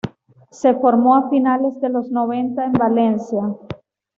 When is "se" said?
0.49-0.73